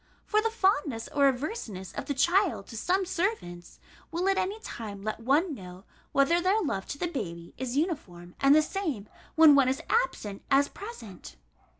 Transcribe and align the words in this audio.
For 0.25 0.41
the 0.41 0.49
fondness 0.49 1.07
or 1.09 1.27
averseness 1.27 1.93
of 1.93 2.07
the 2.07 2.15
child 2.15 2.65
to 2.69 2.75
some 2.75 3.05
servants, 3.05 3.77
will 4.09 4.27
at 4.29 4.37
any 4.39 4.59
time 4.61 5.03
let 5.03 5.19
one 5.19 5.53
know, 5.53 5.83
whether 6.11 6.41
their 6.41 6.59
love 6.59 6.87
to 6.87 6.97
the 6.97 7.05
baby 7.05 7.53
is 7.59 7.77
uniform 7.77 8.33
and 8.39 8.55
the 8.55 8.63
same, 8.63 9.07
when 9.35 9.53
one 9.53 9.69
is 9.69 9.83
absent, 9.91 10.41
as 10.49 10.69
present. 10.69 11.35